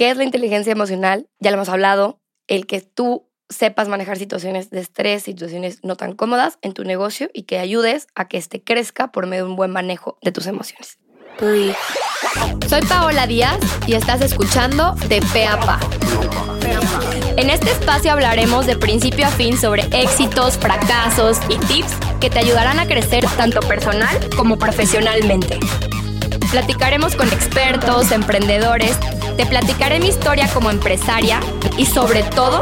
¿Qué 0.00 0.08
es 0.08 0.16
la 0.16 0.24
inteligencia 0.24 0.72
emocional? 0.72 1.28
Ya 1.40 1.50
lo 1.50 1.56
hemos 1.56 1.68
hablado. 1.68 2.22
El 2.48 2.64
que 2.64 2.80
tú 2.80 3.28
sepas 3.50 3.86
manejar 3.86 4.16
situaciones 4.16 4.70
de 4.70 4.80
estrés, 4.80 5.24
situaciones 5.24 5.80
no 5.82 5.94
tan 5.94 6.14
cómodas 6.14 6.58
en 6.62 6.72
tu 6.72 6.84
negocio 6.84 7.28
y 7.34 7.42
que 7.42 7.58
ayudes 7.58 8.06
a 8.14 8.26
que 8.26 8.38
este 8.38 8.62
crezca 8.62 9.12
por 9.12 9.26
medio 9.26 9.44
de 9.44 9.50
un 9.50 9.56
buen 9.56 9.70
manejo 9.70 10.16
de 10.22 10.32
tus 10.32 10.46
emociones. 10.46 10.98
Soy 12.66 12.80
Paola 12.88 13.26
Díaz 13.26 13.58
y 13.86 13.92
estás 13.92 14.22
escuchando 14.22 14.94
De 15.06 15.20
Pe 15.34 15.44
a 15.44 15.60
Pa. 15.60 15.78
En 17.36 17.50
este 17.50 17.70
espacio 17.70 18.12
hablaremos 18.12 18.64
de 18.64 18.76
principio 18.76 19.26
a 19.26 19.30
fin 19.30 19.58
sobre 19.58 19.82
éxitos, 19.92 20.56
fracasos 20.56 21.40
y 21.50 21.58
tips 21.66 21.92
que 22.22 22.30
te 22.30 22.38
ayudarán 22.38 22.78
a 22.78 22.86
crecer 22.86 23.26
tanto 23.36 23.60
personal 23.60 24.16
como 24.34 24.56
profesionalmente. 24.58 25.60
Platicaremos 26.50 27.14
con 27.16 27.28
expertos, 27.28 28.10
emprendedores, 28.12 28.96
te 29.40 29.46
platicaré 29.46 30.00
mi 30.00 30.08
historia 30.08 30.46
como 30.52 30.68
empresaria 30.70 31.40
y 31.78 31.86
sobre 31.86 32.22
todo 32.22 32.60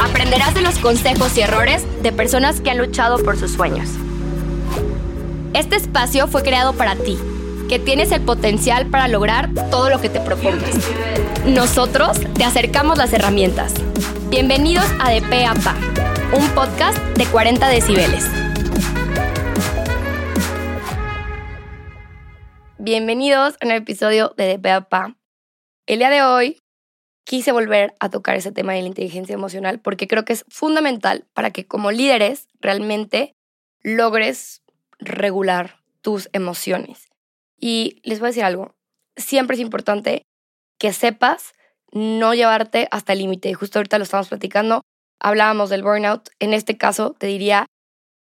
aprenderás 0.00 0.54
de 0.54 0.60
los 0.60 0.78
consejos 0.78 1.36
y 1.36 1.40
errores 1.40 1.84
de 2.04 2.12
personas 2.12 2.60
que 2.60 2.70
han 2.70 2.78
luchado 2.78 3.18
por 3.24 3.36
sus 3.36 3.50
sueños. 3.50 3.88
Este 5.54 5.74
espacio 5.74 6.28
fue 6.28 6.44
creado 6.44 6.72
para 6.74 6.94
ti, 6.94 7.18
que 7.68 7.80
tienes 7.80 8.12
el 8.12 8.20
potencial 8.20 8.86
para 8.86 9.08
lograr 9.08 9.50
todo 9.72 9.90
lo 9.90 10.00
que 10.00 10.08
te 10.08 10.20
propongas. 10.20 10.76
Nosotros 11.46 12.20
te 12.34 12.44
acercamos 12.44 12.96
las 12.96 13.12
herramientas. 13.12 13.74
Bienvenidos 14.28 14.86
a 15.00 15.10
De 15.10 15.20
Pe 15.20 15.44
a 15.46 15.54
Pa, 15.54 15.74
un 16.32 16.46
podcast 16.50 16.96
de 17.16 17.26
40 17.26 17.66
decibeles. 17.66 18.24
Bienvenidos 22.78 23.56
a 23.60 23.66
un 23.66 23.72
episodio 23.72 24.32
de 24.36 24.58
De 24.58 24.82
Pa. 24.82 25.16
El 25.86 25.98
día 25.98 26.08
de 26.08 26.22
hoy 26.22 26.58
quise 27.24 27.52
volver 27.52 27.94
a 28.00 28.08
tocar 28.08 28.36
ese 28.36 28.52
tema 28.52 28.72
de 28.72 28.80
la 28.80 28.88
inteligencia 28.88 29.34
emocional 29.34 29.80
porque 29.80 30.08
creo 30.08 30.24
que 30.24 30.32
es 30.32 30.44
fundamental 30.48 31.26
para 31.34 31.50
que 31.50 31.66
como 31.66 31.90
líderes 31.90 32.48
realmente 32.60 33.34
logres 33.82 34.62
regular 34.98 35.82
tus 36.00 36.30
emociones. 36.32 37.08
Y 37.60 38.00
les 38.02 38.18
voy 38.18 38.28
a 38.28 38.30
decir 38.30 38.44
algo, 38.44 38.74
siempre 39.16 39.56
es 39.56 39.60
importante 39.60 40.22
que 40.78 40.94
sepas 40.94 41.52
no 41.92 42.32
llevarte 42.32 42.88
hasta 42.90 43.12
el 43.12 43.18
límite. 43.18 43.50
Y 43.50 43.54
justo 43.54 43.78
ahorita 43.78 43.98
lo 43.98 44.04
estamos 44.04 44.28
platicando, 44.28 44.80
hablábamos 45.20 45.68
del 45.68 45.82
burnout. 45.82 46.30
En 46.38 46.54
este 46.54 46.78
caso, 46.78 47.12
te 47.12 47.26
diría, 47.26 47.66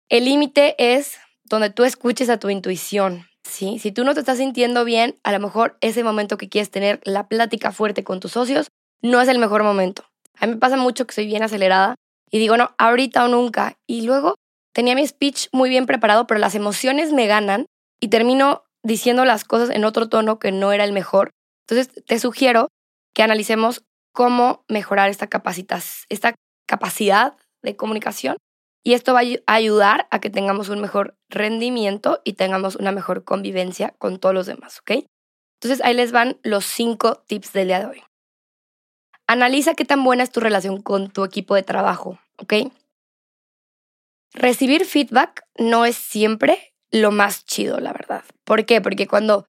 el 0.08 0.24
límite 0.24 0.74
es 0.78 1.18
donde 1.44 1.70
tú 1.70 1.84
escuches 1.84 2.30
a 2.30 2.38
tu 2.38 2.48
intuición, 2.48 3.26
¿sí? 3.44 3.78
Si 3.78 3.92
tú 3.92 4.04
no 4.04 4.14
te 4.14 4.20
estás 4.20 4.38
sintiendo 4.38 4.84
bien, 4.84 5.18
a 5.22 5.32
lo 5.32 5.40
mejor 5.40 5.76
ese 5.80 6.02
momento 6.02 6.36
que 6.38 6.48
quieres 6.48 6.70
tener 6.70 7.00
la 7.04 7.28
plática 7.28 7.72
fuerte 7.72 8.04
con 8.04 8.20
tus 8.20 8.32
socios 8.32 8.68
no 9.02 9.20
es 9.20 9.28
el 9.28 9.38
mejor 9.38 9.62
momento. 9.62 10.04
A 10.38 10.46
mí 10.46 10.54
me 10.54 10.58
pasa 10.58 10.76
mucho 10.76 11.06
que 11.06 11.14
soy 11.14 11.26
bien 11.26 11.42
acelerada 11.42 11.94
y 12.30 12.38
digo, 12.38 12.56
no, 12.56 12.74
ahorita 12.78 13.24
o 13.24 13.28
nunca. 13.28 13.76
Y 13.86 14.02
luego 14.02 14.34
tenía 14.72 14.94
mi 14.94 15.06
speech 15.06 15.48
muy 15.52 15.68
bien 15.68 15.86
preparado, 15.86 16.26
pero 16.26 16.40
las 16.40 16.54
emociones 16.54 17.12
me 17.12 17.26
ganan 17.26 17.66
y 18.00 18.08
termino 18.08 18.64
diciendo 18.82 19.24
las 19.24 19.44
cosas 19.44 19.70
en 19.70 19.84
otro 19.84 20.08
tono 20.08 20.38
que 20.38 20.52
no 20.52 20.72
era 20.72 20.84
el 20.84 20.92
mejor. 20.92 21.30
Entonces, 21.66 22.04
te 22.04 22.18
sugiero 22.18 22.68
que 23.14 23.22
analicemos 23.22 23.84
cómo 24.12 24.64
mejorar 24.68 25.10
esta, 25.10 25.28
esta 26.08 26.34
capacidad 26.66 27.36
de 27.62 27.76
comunicación 27.76 28.36
y 28.84 28.92
esto 28.92 29.14
va 29.14 29.20
a 29.20 29.54
ayudar 29.54 30.06
a 30.10 30.20
que 30.20 30.30
tengamos 30.30 30.68
un 30.68 30.80
mejor 30.80 31.16
rendimiento 31.30 32.20
y 32.22 32.34
tengamos 32.34 32.76
una 32.76 32.92
mejor 32.92 33.24
convivencia 33.24 33.94
con 33.98 34.18
todos 34.18 34.34
los 34.34 34.46
demás, 34.46 34.80
¿ok? 34.80 35.06
Entonces 35.60 35.84
ahí 35.84 35.94
les 35.94 36.12
van 36.12 36.38
los 36.42 36.66
cinco 36.66 37.22
tips 37.26 37.54
del 37.54 37.68
día 37.68 37.80
de 37.80 37.86
hoy. 37.86 38.02
Analiza 39.26 39.74
qué 39.74 39.86
tan 39.86 40.04
buena 40.04 40.22
es 40.22 40.30
tu 40.30 40.40
relación 40.40 40.82
con 40.82 41.10
tu 41.10 41.24
equipo 41.24 41.54
de 41.54 41.62
trabajo, 41.62 42.20
¿ok? 42.36 42.54
Recibir 44.34 44.84
feedback 44.84 45.46
no 45.56 45.86
es 45.86 45.96
siempre 45.96 46.74
lo 46.90 47.10
más 47.10 47.46
chido, 47.46 47.80
la 47.80 47.92
verdad. 47.92 48.22
¿Por 48.44 48.66
qué? 48.66 48.82
Porque 48.82 49.06
cuando, 49.06 49.46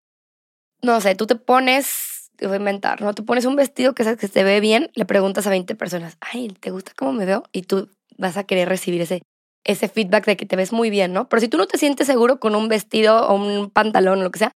no 0.82 1.02
sé, 1.02 1.16
tú 1.16 1.28
te 1.28 1.36
pones, 1.36 2.32
te 2.38 2.48
voy 2.48 2.56
a 2.56 2.60
inventar, 2.60 3.02
¿no? 3.02 3.14
Te 3.14 3.24
pones 3.24 3.44
un 3.44 3.58
vestido 3.58 3.94
que 3.94 4.06
sabes 4.06 4.20
que 4.20 4.30
se 4.30 4.46
ve 4.46 4.62
bien, 4.62 4.92
le 4.96 5.04
preguntas 5.06 5.46
a 5.46 5.50
20 5.50 5.76
personas, 5.76 6.18
ay, 6.22 6.48
¿te 6.48 6.72
gusta 6.72 6.94
cómo 6.96 7.12
me 7.12 7.26
veo? 7.26 7.44
Y 7.52 7.64
tú 7.64 7.90
vas 8.18 8.38
a 8.38 8.46
querer 8.46 8.70
recibir 8.70 9.02
ese, 9.02 9.22
ese 9.66 9.90
feedback 9.90 10.26
de 10.26 10.38
que 10.38 10.46
te 10.46 10.56
ves 10.56 10.72
muy 10.72 10.90
bien, 10.90 11.12
¿no? 11.12 11.28
Pero 11.28 11.42
si 11.42 11.50
tú 11.50 11.58
no 11.58 11.68
te 11.68 11.78
sientes 11.78 12.08
seguro 12.08 12.40
con 12.40 12.56
un 12.56 12.70
vestido 12.70 13.28
o 13.28 13.36
un 13.36 13.70
pantalón 13.70 14.20
o 14.20 14.24
lo 14.24 14.32
que 14.32 14.40
sea, 14.40 14.52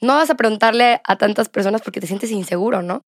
no 0.00 0.14
vas 0.14 0.30
a 0.30 0.34
preguntarle 0.34 1.00
a 1.04 1.16
tantas 1.16 1.48
personas 1.48 1.80
porque 1.80 2.00
te 2.00 2.06
sientes 2.06 2.30
inseguro, 2.30 2.82
¿no? 2.82 3.02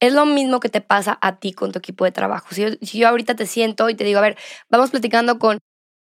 Es 0.00 0.12
lo 0.12 0.26
mismo 0.26 0.60
que 0.60 0.68
te 0.68 0.80
pasa 0.80 1.18
a 1.20 1.38
ti 1.38 1.52
con 1.52 1.72
tu 1.72 1.78
equipo 1.78 2.04
de 2.04 2.12
trabajo. 2.12 2.48
Si 2.50 2.62
yo, 2.62 2.68
si 2.82 2.98
yo 2.98 3.08
ahorita 3.08 3.36
te 3.36 3.46
siento 3.46 3.88
y 3.88 3.94
te 3.94 4.04
digo, 4.04 4.18
a 4.18 4.22
ver, 4.22 4.36
vamos 4.68 4.90
platicando 4.90 5.38
con 5.38 5.58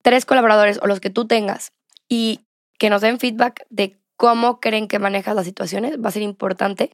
tres 0.02 0.26
colaboradores 0.26 0.78
o 0.82 0.86
los 0.86 1.00
que 1.00 1.10
tú 1.10 1.26
tengas 1.26 1.72
y 2.08 2.40
que 2.78 2.90
nos 2.90 3.00
den 3.00 3.18
feedback 3.18 3.64
de 3.70 4.00
cómo 4.16 4.60
creen 4.60 4.88
que 4.88 4.98
manejas 4.98 5.34
las 5.34 5.46
situaciones, 5.46 5.98
va 6.02 6.08
a 6.08 6.12
ser 6.12 6.22
importante 6.22 6.92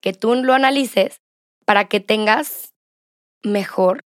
que 0.00 0.12
tú 0.12 0.34
lo 0.34 0.54
analices 0.54 1.20
para 1.64 1.86
que 1.86 2.00
tengas 2.00 2.74
mejor 3.42 4.04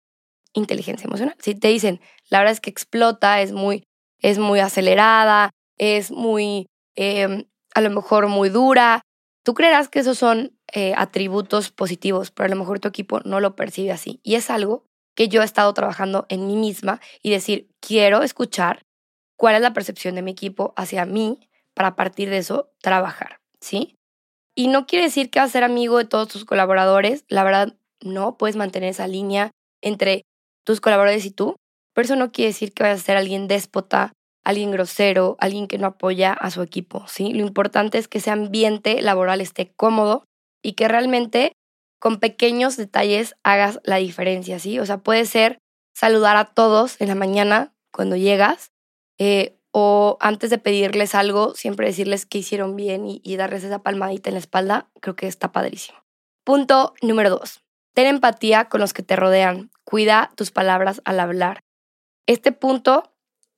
inteligencia 0.54 1.06
emocional. 1.06 1.36
Si 1.38 1.54
te 1.54 1.68
dicen, 1.68 2.00
la 2.28 2.38
verdad 2.38 2.52
es 2.52 2.60
que 2.60 2.70
explota, 2.70 3.40
es 3.40 3.52
muy, 3.52 3.84
es 4.20 4.38
muy 4.38 4.60
acelerada, 4.60 5.50
es 5.78 6.10
muy, 6.10 6.66
em, 6.94 7.46
a 7.74 7.80
lo 7.80 7.90
mejor 7.90 8.28
muy 8.28 8.48
dura, 8.48 9.02
tú 9.44 9.54
creerás 9.54 9.88
que 9.88 10.00
esos 10.00 10.18
son 10.18 10.56
eh, 10.72 10.94
atributos 10.96 11.70
positivos, 11.70 12.30
pero 12.30 12.46
a 12.46 12.50
lo 12.50 12.56
mejor 12.56 12.80
tu 12.80 12.88
equipo 12.88 13.20
no 13.24 13.40
lo 13.40 13.56
percibe 13.56 13.92
así. 13.92 14.20
Y 14.22 14.36
es 14.36 14.50
algo 14.50 14.84
que 15.14 15.28
yo 15.28 15.42
he 15.42 15.44
estado 15.44 15.72
trabajando 15.74 16.26
en 16.28 16.46
mí 16.46 16.56
misma 16.56 17.00
y 17.22 17.30
decir, 17.30 17.68
quiero 17.80 18.22
escuchar 18.22 18.86
cuál 19.36 19.56
es 19.56 19.62
la 19.62 19.72
percepción 19.72 20.14
de 20.14 20.22
mi 20.22 20.30
equipo 20.30 20.72
hacia 20.76 21.04
mí 21.04 21.40
para 21.74 21.88
a 21.88 21.96
partir 21.96 22.30
de 22.30 22.38
eso 22.38 22.70
trabajar, 22.80 23.40
¿sí? 23.60 23.96
Y 24.54 24.68
no 24.68 24.86
quiere 24.86 25.06
decir 25.06 25.30
que 25.30 25.40
vas 25.40 25.50
a 25.50 25.52
ser 25.52 25.64
amigo 25.64 25.98
de 25.98 26.04
todos 26.04 26.28
tus 26.28 26.44
colaboradores, 26.44 27.24
la 27.28 27.44
verdad 27.44 27.76
no, 28.00 28.36
puedes 28.36 28.56
mantener 28.56 28.90
esa 28.90 29.06
línea 29.06 29.50
entre 29.80 30.24
tus 30.64 30.80
colaboradores 30.80 31.24
y 31.26 31.30
tú, 31.30 31.56
pero 31.94 32.04
eso 32.04 32.16
no 32.16 32.32
quiere 32.32 32.50
decir 32.50 32.72
que 32.72 32.82
vayas 32.82 33.00
a 33.00 33.04
ser 33.04 33.16
alguien 33.16 33.48
déspota, 33.48 34.12
alguien 34.44 34.70
grosero, 34.70 35.36
alguien 35.40 35.68
que 35.68 35.78
no 35.78 35.86
apoya 35.86 36.32
a 36.32 36.50
su 36.50 36.62
equipo, 36.62 37.04
¿sí? 37.06 37.32
Lo 37.32 37.46
importante 37.46 37.98
es 37.98 38.08
que 38.08 38.18
ese 38.18 38.30
ambiente 38.30 39.00
laboral 39.02 39.40
esté 39.40 39.72
cómodo 39.76 40.24
y 40.62 40.72
que 40.72 40.88
realmente 40.88 41.52
con 42.00 42.18
pequeños 42.18 42.76
detalles 42.76 43.34
hagas 43.44 43.80
la 43.84 43.96
diferencia, 43.96 44.58
¿sí? 44.58 44.78
O 44.78 44.86
sea, 44.86 44.98
puede 44.98 45.24
ser 45.26 45.58
saludar 45.94 46.36
a 46.36 46.46
todos 46.46 47.00
en 47.00 47.08
la 47.08 47.14
mañana 47.14 47.72
cuando 47.92 48.16
llegas 48.16 48.72
eh, 49.18 49.58
o 49.70 50.16
antes 50.20 50.50
de 50.50 50.58
pedirles 50.58 51.14
algo, 51.14 51.54
siempre 51.54 51.86
decirles 51.86 52.26
que 52.26 52.38
hicieron 52.38 52.76
bien 52.76 53.06
y, 53.06 53.20
y 53.24 53.36
darles 53.36 53.64
esa 53.64 53.82
palmadita 53.82 54.30
en 54.30 54.34
la 54.34 54.40
espalda, 54.40 54.90
creo 55.00 55.14
que 55.14 55.28
está 55.28 55.52
padrísimo. 55.52 55.98
Punto 56.44 56.94
número 57.02 57.30
dos. 57.30 57.61
Ten 57.94 58.06
empatía 58.06 58.68
con 58.68 58.80
los 58.80 58.92
que 58.92 59.02
te 59.02 59.16
rodean. 59.16 59.70
Cuida 59.84 60.30
tus 60.36 60.50
palabras 60.50 61.02
al 61.04 61.20
hablar. 61.20 61.62
Este 62.26 62.52
punto, 62.52 63.12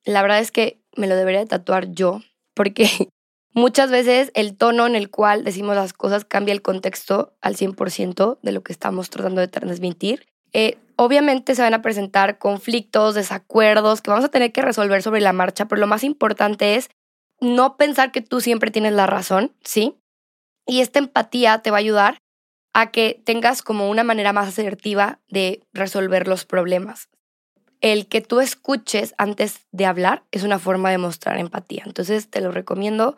la 0.05 0.23
verdad 0.23 0.41
es 0.41 0.51
que 0.51 0.83
me 0.97 1.07
lo 1.07 1.17
debería 1.17 1.45
tatuar 1.45 1.93
yo, 1.93 2.21
porque 2.55 2.89
muchas 3.53 3.91
veces 3.91 4.31
el 4.35 4.57
tono 4.57 4.87
en 4.87 4.97
el 4.97 5.11
cual 5.11 5.45
decimos 5.45 5.77
las 5.77 5.93
cosas 5.93 6.25
cambia 6.25 6.53
el 6.53 6.63
contexto 6.63 7.37
al 7.41 7.57
100% 7.57 8.39
de 8.43 8.53
lo 8.53 8.63
que 8.63 8.73
estamos 8.73 9.11
tratando 9.11 9.41
de 9.41 9.49
transmitir. 9.49 10.27
Eh, 10.53 10.79
obviamente 10.97 11.55
se 11.55 11.63
van 11.63 11.75
a 11.75 11.83
presentar 11.83 12.39
conflictos, 12.39 13.15
desacuerdos 13.15 14.03
que 14.03 14.11
vamos 14.11 14.25
a 14.25 14.31
tener 14.31 14.53
que 14.53 14.63
resolver 14.63 15.03
sobre 15.03 15.21
la 15.21 15.33
marcha, 15.33 15.67
pero 15.67 15.81
lo 15.81 15.87
más 15.87 16.05
importante 16.05 16.77
es 16.77 16.91
no 17.41 17.77
pensar 17.77 18.13
que 18.13 18.21
tú 18.21 18.41
siempre 18.41 18.71
tienes 18.71 18.93
la 18.93 19.07
razón, 19.07 19.53
¿sí? 19.65 19.97
Y 20.67 20.81
esta 20.81 20.99
empatía 20.99 21.59
te 21.61 21.71
va 21.71 21.79
a 21.79 21.81
ayudar 21.81 22.19
a 22.75 22.91
que 22.91 23.23
tengas 23.25 23.63
como 23.63 23.89
una 23.89 24.05
manera 24.05 24.33
más 24.33 24.49
asertiva 24.49 25.21
de 25.29 25.63
resolver 25.73 26.29
los 26.29 26.45
problemas. 26.45 27.09
El 27.81 28.09
que 28.09 28.21
tú 28.21 28.41
escuches 28.41 29.15
antes 29.17 29.67
de 29.71 29.87
hablar 29.87 30.25
es 30.33 30.43
una 30.43 30.59
forma 30.59 30.91
de 30.91 30.99
mostrar 30.99 31.39
empatía. 31.39 31.85
Entonces 31.87 32.29
te 32.29 32.41
lo 32.41 32.51
recomiendo. 32.51 33.17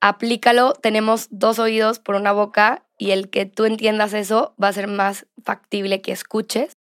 Aplícalo. 0.00 0.72
Tenemos 0.72 1.28
dos 1.30 1.58
oídos 1.58 2.00
por 2.00 2.16
una 2.16 2.32
boca 2.32 2.84
y 2.98 3.12
el 3.12 3.30
que 3.30 3.46
tú 3.46 3.64
entiendas 3.64 4.12
eso 4.12 4.54
va 4.62 4.68
a 4.68 4.72
ser 4.72 4.88
más 4.88 5.26
factible 5.44 6.02
que 6.02 6.12
escuches 6.12 6.72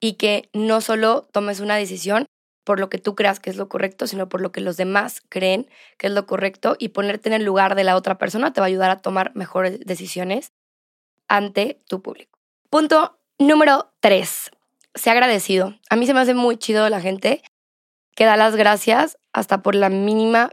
y 0.00 0.14
que 0.14 0.48
no 0.52 0.80
solo 0.80 1.22
tomes 1.32 1.60
una 1.60 1.76
decisión 1.76 2.26
por 2.64 2.78
lo 2.78 2.90
que 2.90 2.98
tú 2.98 3.14
creas 3.14 3.40
que 3.40 3.48
es 3.50 3.56
lo 3.56 3.68
correcto, 3.68 4.06
sino 4.06 4.28
por 4.28 4.40
lo 4.40 4.52
que 4.52 4.60
los 4.60 4.76
demás 4.76 5.22
creen 5.28 5.68
que 5.98 6.08
es 6.08 6.12
lo 6.12 6.26
correcto 6.26 6.76
y 6.78 6.88
ponerte 6.88 7.28
en 7.28 7.34
el 7.34 7.44
lugar 7.44 7.74
de 7.74 7.84
la 7.84 7.96
otra 7.96 8.18
persona 8.18 8.52
te 8.52 8.60
va 8.60 8.66
a 8.66 8.68
ayudar 8.68 8.90
a 8.90 9.00
tomar 9.00 9.34
mejores 9.34 9.80
decisiones 9.80 10.52
ante 11.28 11.80
tu 11.86 12.02
público. 12.02 12.38
Punto 12.70 13.18
número 13.38 13.92
tres. 14.00 14.50
Sé 14.94 15.10
agradecido. 15.10 15.74
A 15.90 15.96
mí 15.96 16.06
se 16.06 16.14
me 16.14 16.20
hace 16.20 16.34
muy 16.34 16.56
chido 16.56 16.88
la 16.88 17.00
gente 17.00 17.42
que 18.14 18.24
da 18.24 18.36
las 18.36 18.56
gracias 18.56 19.18
hasta 19.32 19.62
por 19.62 19.74
la 19.74 19.88
mínima 19.88 20.50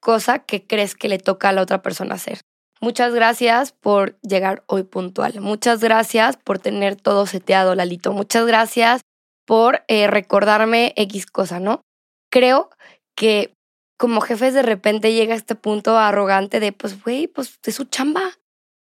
cosa 0.00 0.38
que 0.38 0.66
crees 0.66 0.94
que 0.94 1.08
le 1.08 1.18
toca 1.18 1.48
a 1.48 1.52
la 1.52 1.62
otra 1.62 1.82
persona 1.82 2.14
hacer. 2.14 2.40
Muchas 2.80 3.12
gracias 3.12 3.72
por 3.72 4.18
llegar 4.22 4.62
hoy 4.66 4.84
puntual. 4.84 5.40
Muchas 5.40 5.80
gracias 5.80 6.38
por 6.38 6.58
tener 6.58 6.96
todo 6.96 7.26
seteado, 7.26 7.74
Lalito. 7.74 8.12
Muchas 8.12 8.46
gracias 8.46 9.02
por 9.44 9.84
eh, 9.88 10.06
recordarme 10.06 10.94
X 10.96 11.26
cosa, 11.26 11.60
¿no? 11.60 11.82
Creo 12.30 12.70
que 13.14 13.52
como 13.98 14.22
jefes 14.22 14.54
de 14.54 14.62
repente 14.62 15.12
llega 15.12 15.34
a 15.34 15.36
este 15.36 15.56
punto 15.56 15.98
arrogante 15.98 16.58
de, 16.58 16.72
pues, 16.72 17.02
güey, 17.02 17.26
pues 17.26 17.58
es 17.62 17.74
su 17.74 17.84
chamba. 17.84 18.22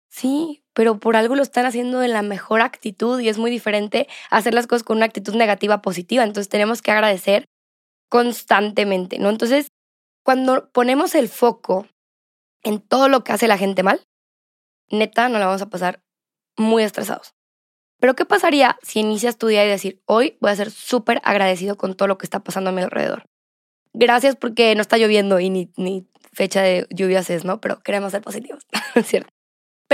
Sí, 0.10 0.65
pero 0.76 1.00
por 1.00 1.16
algo 1.16 1.36
lo 1.36 1.42
están 1.42 1.66
haciendo 1.66 2.04
en 2.04 2.12
la 2.12 2.22
mejor 2.22 2.60
actitud 2.62 3.20
y 3.22 3.30
es 3.30 3.38
muy 3.38 3.50
diferente 3.50 4.08
hacer 4.30 4.54
las 4.54 4.68
cosas 4.68 4.84
con 4.84 4.98
una 4.98 5.06
actitud 5.06 5.34
negativa 5.34 5.82
positiva. 5.82 6.24
Entonces 6.24 6.50
tenemos 6.50 6.82
que 6.82 6.92
agradecer 6.92 7.46
constantemente, 8.10 9.18
¿no? 9.18 9.30
Entonces, 9.30 9.70
cuando 10.24 10.70
ponemos 10.72 11.16
el 11.16 11.30
foco 11.30 11.88
en 12.62 12.82
todo 12.82 13.08
lo 13.08 13.24
que 13.24 13.32
hace 13.32 13.48
la 13.48 13.58
gente 13.58 13.84
mal, 13.84 14.04
neta, 14.92 15.30
no 15.30 15.40
la 15.40 15.46
vamos 15.46 15.62
a 15.62 15.70
pasar 15.70 16.02
muy 16.58 16.84
estresados. 16.84 17.34
Pero 18.02 18.16
¿qué 18.16 18.26
pasaría 18.26 18.78
si 18.82 19.00
inicias 19.00 19.38
tu 19.38 19.48
día 19.48 19.66
y 19.66 19.70
decir, 19.70 20.02
hoy 20.06 20.38
voy 20.42 20.52
a 20.52 20.58
ser 20.58 20.72
súper 20.72 21.22
agradecido 21.24 21.78
con 21.78 21.96
todo 21.96 22.10
lo 22.10 22.18
que 22.18 22.26
está 22.26 22.42
pasando 22.42 22.72
a 22.72 22.74
mi 22.74 22.82
alrededor? 22.82 23.24
Gracias 23.94 24.36
porque 24.36 24.76
no 24.76 24.82
está 24.82 24.98
lloviendo 24.98 25.40
y 25.40 25.50
ni, 25.50 25.72
ni 25.78 26.06
fecha 26.34 26.62
de 26.62 26.86
lluvias 26.90 27.30
es, 27.30 27.46
¿no? 27.46 27.62
Pero 27.62 27.80
queremos 27.80 28.12
ser 28.12 28.22
positivos, 28.22 28.68
¿cierto? 29.06 29.35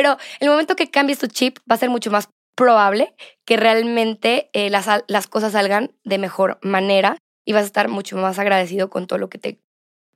Pero 0.01 0.17
el 0.39 0.49
momento 0.49 0.75
que 0.75 0.89
cambies 0.89 1.19
tu 1.19 1.27
chip 1.27 1.59
va 1.69 1.75
a 1.75 1.77
ser 1.77 1.91
mucho 1.91 2.09
más 2.09 2.27
probable 2.55 3.13
que 3.45 3.55
realmente 3.55 4.49
eh, 4.51 4.71
las, 4.71 4.87
las 5.05 5.27
cosas 5.27 5.51
salgan 5.51 5.91
de 6.03 6.17
mejor 6.17 6.57
manera 6.63 7.19
y 7.45 7.53
vas 7.53 7.61
a 7.61 7.65
estar 7.67 7.87
mucho 7.87 8.17
más 8.17 8.39
agradecido 8.39 8.89
con 8.89 9.05
todo 9.05 9.19
lo 9.19 9.29
que 9.29 9.37
te 9.37 9.61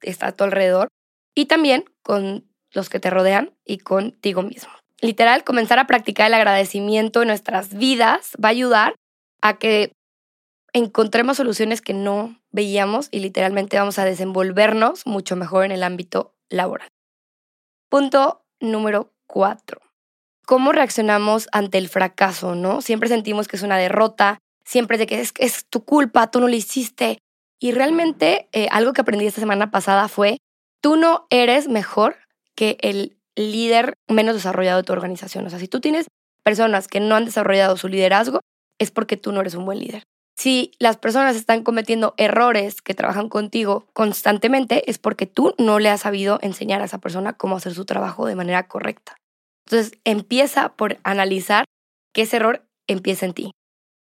está 0.02 0.26
a 0.26 0.32
tu 0.32 0.44
alrededor 0.44 0.88
y 1.36 1.46
también 1.46 1.86
con 2.02 2.50
los 2.72 2.90
que 2.90 3.00
te 3.00 3.12
rodean 3.12 3.54
y 3.64 3.78
contigo 3.78 4.42
mismo. 4.42 4.72
Literal, 5.02 5.44
comenzar 5.44 5.78
a 5.78 5.86
practicar 5.86 6.30
el 6.30 6.34
agradecimiento 6.34 7.22
en 7.22 7.28
nuestras 7.28 7.76
vidas 7.76 8.32
va 8.44 8.48
a 8.48 8.54
ayudar 8.54 8.96
a 9.44 9.60
que 9.60 9.92
encontremos 10.74 11.38
soluciones 11.38 11.84
que 11.84 11.94
no 11.94 12.42
veíamos 12.50 13.10
y 13.12 13.20
literalmente 13.20 13.78
vamos 13.78 14.00
a 14.00 14.06
desenvolvernos 14.06 15.06
mucho 15.06 15.36
mejor 15.36 15.64
en 15.64 15.72
el 15.72 15.84
ámbito 15.84 16.34
laboral. 16.50 16.88
Punto 17.88 18.42
número 18.60 19.15
cuatro. 19.28 19.82
¿Cómo 20.46 20.72
reaccionamos 20.72 21.48
ante 21.52 21.78
el 21.78 21.90
fracaso, 21.90 22.56
no? 22.56 22.82
Siempre 22.82 23.10
sentimos 23.10 23.48
que 23.48 23.56
es 23.56 23.64
una 23.64 23.78
derrota, 23.78 24.40
siempre 24.64 24.98
de 24.98 25.08
que 25.08 25.20
es, 25.20 25.34
es 25.40 25.66
tu 25.68 25.84
culpa, 25.84 26.30
tú 26.30 26.40
no 26.40 26.48
lo 26.48 26.56
hiciste. 26.56 27.20
Y 27.60 27.72
realmente 27.72 28.48
eh, 28.52 28.68
algo 28.72 28.94
que 28.94 29.02
aprendí 29.02 29.26
esta 29.26 29.42
semana 29.42 29.72
pasada 29.72 30.08
fue, 30.08 30.38
tú 30.82 30.98
no 30.98 31.26
eres 31.30 31.68
mejor 31.68 32.18
que 32.56 32.78
el 32.82 33.18
líder 33.36 33.96
menos 34.08 34.36
desarrollado 34.36 34.78
de 34.78 34.84
tu 34.84 34.94
organización. 34.94 35.46
O 35.46 35.50
sea, 35.50 35.60
si 35.60 35.68
tú 35.68 35.82
tienes 35.82 36.08
personas 36.44 36.88
que 36.88 37.00
no 37.00 37.16
han 37.16 37.26
desarrollado 37.26 37.76
su 37.76 37.88
liderazgo, 37.88 38.42
es 38.80 38.92
porque 38.92 39.18
tú 39.18 39.32
no 39.32 39.42
eres 39.42 39.56
un 39.56 39.66
buen 39.66 39.80
líder. 39.80 40.04
Si 40.38 40.72
las 40.80 40.98
personas 40.98 41.36
están 41.36 41.64
cometiendo 41.64 42.14
errores 42.18 42.82
que 42.82 42.94
trabajan 42.94 43.30
contigo 43.30 43.88
constantemente, 43.94 44.90
es 44.90 44.98
porque 44.98 45.28
tú 45.28 45.56
no 45.58 45.80
le 45.80 45.90
has 45.90 46.02
sabido 46.02 46.40
enseñar 46.42 46.82
a 46.82 46.86
esa 46.86 47.00
persona 47.00 47.34
cómo 47.34 47.56
hacer 47.56 47.74
su 47.74 47.86
trabajo 47.86 48.26
de 48.26 48.36
manera 48.36 48.68
correcta. 48.68 49.16
Entonces, 49.66 49.98
empieza 50.04 50.74
por 50.76 50.98
analizar 51.04 51.66
que 52.14 52.24
ese 52.24 52.38
error 52.38 52.66
empieza 52.88 53.26
en 53.26 53.34
ti. 53.34 53.52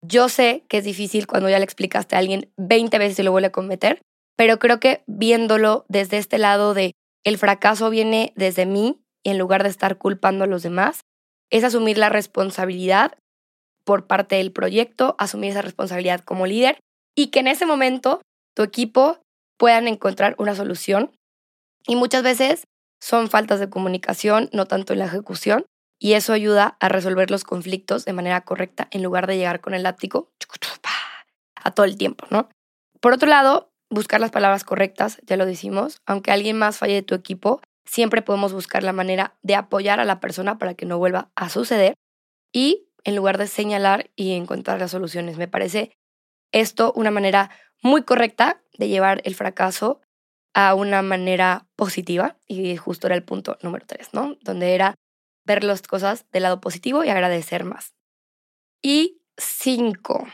Yo 0.03 0.29
sé 0.29 0.63
que 0.67 0.77
es 0.77 0.83
difícil 0.83 1.27
cuando 1.27 1.49
ya 1.49 1.59
le 1.59 1.65
explicaste 1.65 2.15
a 2.15 2.19
alguien 2.19 2.51
20 2.57 2.97
veces 2.97 3.19
y 3.19 3.23
lo 3.23 3.31
vuelve 3.31 3.47
a 3.47 3.51
cometer, 3.51 4.01
pero 4.35 4.59
creo 4.59 4.79
que 4.79 5.03
viéndolo 5.07 5.85
desde 5.87 6.17
este 6.17 6.37
lado 6.37 6.73
de 6.73 6.93
el 7.23 7.37
fracaso 7.37 7.89
viene 7.89 8.33
desde 8.35 8.65
mí 8.65 9.01
y 9.23 9.31
en 9.31 9.37
lugar 9.37 9.63
de 9.63 9.69
estar 9.69 9.97
culpando 9.97 10.43
a 10.43 10.47
los 10.47 10.63
demás, 10.63 11.01
es 11.49 11.63
asumir 11.63 11.97
la 11.97 12.09
responsabilidad 12.09 13.17
por 13.87 14.05
parte 14.05 14.35
del 14.35 14.51
proyecto, 14.51 15.15
asumir 15.17 15.51
esa 15.51 15.61
responsabilidad 15.61 16.19
como 16.19 16.45
líder 16.45 16.77
y 17.15 17.27
que 17.27 17.39
en 17.39 17.47
ese 17.47 17.65
momento 17.65 18.21
tu 18.53 18.61
equipo 18.63 19.21
puedan 19.57 19.87
encontrar 19.87 20.35
una 20.37 20.55
solución. 20.55 21.15
Y 21.87 21.95
muchas 21.95 22.21
veces 22.21 22.65
son 23.01 23.29
faltas 23.29 23.61
de 23.61 23.69
comunicación, 23.69 24.49
no 24.51 24.65
tanto 24.65 24.91
en 24.91 24.99
la 24.99 25.05
ejecución, 25.05 25.65
y 26.01 26.13
eso 26.13 26.33
ayuda 26.33 26.75
a 26.81 26.89
resolver 26.89 27.31
los 27.31 27.45
conflictos 27.45 28.03
de 28.03 28.11
manera 28.11 28.41
correcta 28.41 28.89
en 28.91 29.03
lugar 29.03 29.25
de 29.25 29.37
llegar 29.37 29.61
con 29.61 29.73
el 29.73 29.83
látigo 29.83 30.27
a 31.55 31.71
todo 31.71 31.85
el 31.85 31.97
tiempo, 31.97 32.27
¿no? 32.29 32.49
Por 32.99 33.13
otro 33.13 33.29
lado, 33.29 33.69
buscar 33.89 34.19
las 34.19 34.31
palabras 34.31 34.65
correctas, 34.65 35.21
ya 35.25 35.37
lo 35.37 35.45
decimos, 35.45 36.01
aunque 36.05 36.31
alguien 36.31 36.57
más 36.57 36.77
falle 36.77 36.95
de 36.95 37.03
tu 37.03 37.15
equipo, 37.15 37.61
siempre 37.85 38.21
podemos 38.21 38.51
buscar 38.51 38.83
la 38.83 38.91
manera 38.91 39.37
de 39.43 39.55
apoyar 39.55 40.01
a 40.01 40.05
la 40.05 40.19
persona 40.19 40.57
para 40.57 40.73
que 40.73 40.85
no 40.85 40.97
vuelva 40.97 41.29
a 41.35 41.47
suceder 41.47 41.93
y 42.53 42.86
en 43.07 43.15
lugar 43.15 43.37
de 43.37 43.47
señalar 43.47 44.11
y 44.17 44.33
encontrar 44.33 44.81
las 44.81 44.91
soluciones. 44.91 45.37
Me 45.37 45.47
parece 45.47 45.97
esto 46.51 46.91
una 46.93 47.09
manera 47.09 47.49
muy 47.81 48.03
correcta 48.03 48.61
de 48.77 48.89
llevar 48.89 49.21
el 49.23 49.33
fracaso 49.33 50.01
a 50.53 50.75
una 50.75 51.01
manera 51.01 51.67
positiva 51.77 52.37
y 52.47 52.75
justo 52.75 53.07
era 53.07 53.15
el 53.15 53.23
punto 53.23 53.57
número 53.61 53.85
tres, 53.87 54.09
¿no? 54.11 54.35
Donde 54.41 54.75
era 54.75 54.95
ver 55.45 55.63
las 55.63 55.81
cosas 55.83 56.25
del 56.33 56.43
lado 56.43 56.59
positivo 56.59 57.05
y 57.05 57.09
agradecer 57.09 57.63
más. 57.63 57.93
Y 58.81 59.21
cinco, 59.37 60.27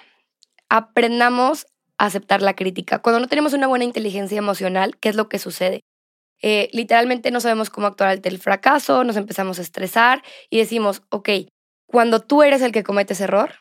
aprendamos 0.68 1.68
a 2.00 2.08
aceptar 2.08 2.42
la 2.42 2.56
crítica. 2.56 3.04
Cuando 3.04 3.20
no 3.20 3.28
tenemos 3.28 3.54
una 3.54 3.68
buena 3.68 3.86
inteligencia 3.86 4.40
emocional, 4.40 4.98
¿qué 4.98 5.10
es 5.10 5.16
lo 5.16 5.30
que 5.30 5.38
sucede? 5.38 5.82
Eh, 6.42 6.70
literalmente 6.74 7.30
no 7.30 7.40
sabemos 7.40 7.70
cómo 7.70 7.86
actuar 7.86 8.10
ante 8.10 8.30
el 8.30 8.40
fracaso, 8.40 9.04
nos 9.04 9.16
empezamos 9.16 9.60
a 9.60 9.62
estresar 9.62 10.24
y 10.50 10.58
decimos, 10.58 11.04
ok, 11.10 11.30
cuando 11.94 12.22
tú 12.22 12.42
eres 12.42 12.64
el 12.64 12.72
que 12.72 12.84
comete 12.84 13.14
ese 13.14 13.26
error, 13.26 13.52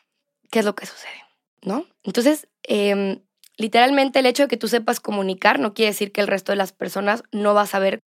¿qué 0.50 0.60
es 0.60 0.64
lo 0.64 0.74
que 0.74 0.86
sucede? 0.86 1.22
¿No? 1.60 1.84
Entonces, 2.02 2.48
em, 2.62 3.20
literalmente 3.58 4.20
el 4.20 4.24
hecho 4.24 4.44
de 4.44 4.48
que 4.48 4.56
tú 4.56 4.68
sepas 4.68 5.00
comunicar 5.00 5.60
no 5.60 5.74
quiere 5.74 5.90
decir 5.90 6.12
que 6.12 6.22
el 6.22 6.28
resto 6.28 6.50
de 6.50 6.56
las 6.56 6.72
personas 6.72 7.24
no 7.30 7.52
va 7.52 7.60
a 7.60 7.66
saber 7.66 8.00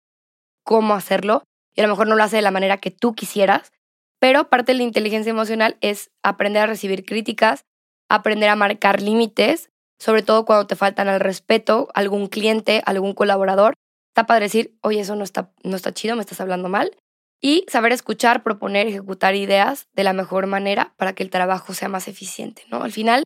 cómo 0.64 0.94
hacerlo 0.94 1.44
y 1.76 1.82
a 1.82 1.84
lo 1.84 1.90
mejor 1.90 2.08
no 2.08 2.16
lo 2.16 2.24
hace 2.24 2.38
de 2.38 2.42
la 2.42 2.52
manera 2.52 2.78
que 2.78 2.90
tú 2.90 3.16
quisieras, 3.16 3.74
pero 4.22 4.48
parte 4.48 4.72
de 4.72 4.78
la 4.78 4.86
inteligencia 4.86 5.30
emocional 5.30 5.76
es 5.82 6.10
aprender 6.24 6.64
a 6.64 6.68
recibir 6.68 7.04
críticas, 7.04 7.66
aprender 8.08 8.48
a 8.48 8.56
marcar 8.56 9.02
límites, 9.02 9.72
sobre 10.00 10.24
todo 10.24 10.46
cuando 10.46 10.68
te 10.68 10.78
faltan 10.78 11.10
al 11.10 11.20
respeto, 11.20 11.90
algún 11.96 12.28
cliente, 12.28 12.82
algún 12.86 13.14
colaborador. 13.14 13.74
Está 14.12 14.26
para 14.26 14.40
decir, 14.40 14.78
oye, 14.80 15.02
eso 15.02 15.18
no 15.18 15.26
está, 15.26 15.52
no 15.64 15.76
está 15.76 15.94
chido, 15.94 16.16
me 16.16 16.22
estás 16.22 16.40
hablando 16.40 16.70
mal 16.70 16.96
y 17.44 17.66
saber 17.68 17.92
escuchar, 17.92 18.42
proponer, 18.42 18.88
ejecutar 18.88 19.36
ideas 19.36 19.90
de 19.94 20.06
la 20.06 20.14
mejor 20.14 20.48
manera 20.48 20.94
para 20.96 21.14
que 21.14 21.24
el 21.24 21.30
trabajo 21.30 21.74
sea 21.74 21.90
más 21.90 22.08
eficiente, 22.08 22.64
¿no? 22.72 22.84
Al 22.84 22.94
final, 22.94 23.26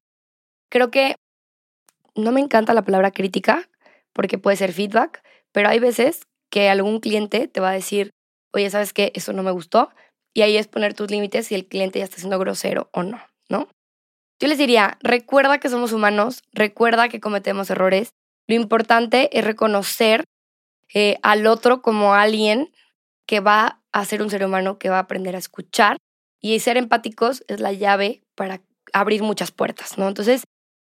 creo 0.72 0.90
que 0.90 1.16
no 2.16 2.32
me 2.32 2.42
encanta 2.42 2.74
la 2.74 2.82
palabra 2.82 3.12
crítica 3.12 3.70
porque 4.14 4.40
puede 4.40 4.58
ser 4.58 4.74
feedback, 4.74 5.24
pero 5.52 5.70
hay 5.70 5.78
veces 5.78 6.24
que 6.50 6.68
algún 6.68 7.00
cliente 7.00 7.48
te 7.48 7.60
va 7.60 7.70
a 7.70 7.74
decir, 7.74 8.10
oye, 8.54 8.68
¿sabes 8.72 8.92
qué? 8.92 9.12
Eso 9.14 9.34
no 9.34 9.44
me 9.44 9.52
gustó. 9.52 9.92
Y 10.34 10.42
ahí 10.42 10.58
es 10.58 10.68
poner 10.68 10.96
tus 10.96 11.12
límites 11.12 11.46
si 11.46 11.56
el 11.56 11.68
cliente 11.68 12.00
ya 12.00 12.06
está 12.06 12.18
siendo 12.18 12.40
grosero 12.40 12.90
o 12.94 13.04
no, 13.04 13.22
¿no? 13.50 13.70
Yo 14.40 14.48
les 14.48 14.58
diría, 14.58 14.98
recuerda 15.02 15.60
que 15.60 15.70
somos 15.70 15.94
humanos, 15.94 16.42
recuerda 16.54 17.10
que 17.10 17.20
cometemos 17.20 17.70
errores. 17.70 18.10
Lo 18.48 18.56
importante 18.56 19.30
es 19.38 19.46
reconocer 19.46 20.24
eh, 20.92 21.20
al 21.22 21.46
otro 21.46 21.84
como 21.84 22.16
alguien 22.16 22.72
que 23.28 23.42
va 23.42 23.77
a 23.92 24.06
ser 24.06 24.22
un 24.22 24.30
ser 24.30 24.46
humano 24.46 24.78
que 24.78 24.90
va 24.90 24.98
a 24.98 25.02
aprender 25.02 25.36
a 25.36 25.40
escuchar 25.40 25.98
y 26.42 26.60
ser 26.60 26.78
empáticos 26.78 27.44
es 27.48 27.60
la 27.60 27.74
llave 27.74 28.22
para 28.36 28.62
abrir 28.94 29.24
muchas 29.24 29.52
puertas, 29.52 29.98
¿no? 29.98 30.08
Entonces, 30.08 30.44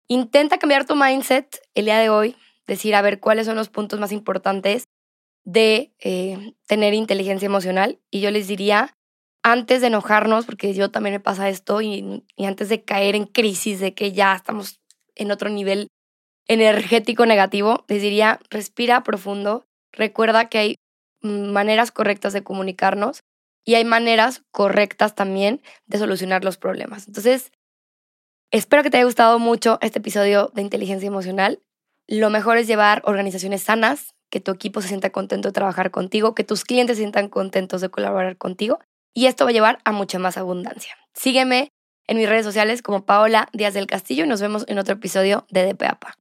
intenta 0.08 0.58
cambiar 0.58 0.86
tu 0.86 0.96
mindset 0.96 1.62
el 1.76 1.86
día 1.86 2.00
de 2.00 2.10
hoy, 2.10 2.36
decir, 2.68 2.96
a 2.96 3.02
ver, 3.02 3.20
cuáles 3.20 3.46
son 3.46 3.56
los 3.56 3.70
puntos 3.70 4.00
más 4.00 4.12
importantes 4.12 4.86
de 5.44 5.94
eh, 6.00 6.54
tener 6.68 6.94
inteligencia 6.94 7.46
emocional. 7.46 8.00
Y 8.10 8.22
yo 8.22 8.32
les 8.32 8.48
diría, 8.48 8.96
antes 9.44 9.82
de 9.82 9.88
enojarnos, 9.88 10.46
porque 10.46 10.74
yo 10.74 10.92
también 10.92 11.16
me 11.16 11.20
pasa 11.20 11.50
esto, 11.50 11.82
y, 11.82 12.24
y 12.36 12.46
antes 12.46 12.70
de 12.70 12.84
caer 12.84 13.16
en 13.16 13.26
crisis 13.26 13.80
de 13.80 13.94
que 13.94 14.12
ya 14.14 14.34
estamos 14.36 14.80
en 15.16 15.32
otro 15.32 15.50
nivel 15.50 15.88
energético 16.48 17.26
negativo, 17.26 17.86
les 17.88 18.02
diría, 18.02 18.40
respira 18.50 19.04
profundo, 19.04 19.66
recuerda 19.92 20.50
que 20.50 20.58
hay 20.58 20.76
maneras 21.24 21.92
correctas 21.92 22.34
de 22.34 22.44
comunicarnos 22.44 23.24
y 23.66 23.76
hay 23.76 23.86
maneras 23.86 24.44
correctas 24.52 25.16
también 25.16 25.62
de 25.86 25.98
solucionar 25.98 26.44
los 26.44 26.58
problemas. 26.58 27.08
Entonces, 27.08 27.52
espero 28.52 28.84
que 28.84 28.90
te 28.90 28.98
haya 28.98 29.06
gustado 29.06 29.40
mucho 29.40 29.80
este 29.82 30.00
episodio 30.00 30.52
de 30.54 30.62
inteligencia 30.62 31.08
emocional. 31.08 31.62
Lo 32.08 32.30
mejor 32.30 32.58
es 32.58 32.68
llevar 32.68 33.02
organizaciones 33.06 33.64
sanas, 33.64 34.14
que 34.30 34.42
tu 34.42 34.52
equipo 34.52 34.82
se 34.82 34.90
sienta 34.90 35.12
contento 35.12 35.50
de 35.50 35.54
trabajar 35.54 35.92
contigo, 35.92 36.36
que 36.36 36.44
tus 36.44 36.66
clientes 36.66 36.98
se 36.98 37.04
sientan 37.04 37.30
contentos 37.30 37.82
de 37.82 37.90
colaborar 37.90 38.38
contigo 38.38 38.80
y 39.14 39.28
esto 39.28 39.46
va 39.46 39.52
a 39.52 39.54
llevar 39.54 39.80
a 39.86 39.92
mucha 39.92 40.20
más 40.20 40.38
abundancia. 40.38 40.98
Sígueme 41.14 41.72
en 42.08 42.18
mis 42.18 42.28
redes 42.28 42.46
sociales 42.46 42.82
como 42.82 43.06
Paola 43.06 43.48
Díaz 43.54 43.74
del 43.74 43.88
Castillo 43.88 44.26
y 44.26 44.28
nos 44.28 44.42
vemos 44.42 44.66
en 44.68 44.80
otro 44.80 44.96
episodio 44.96 45.46
de 45.50 45.74
DPAPA. 45.74 46.18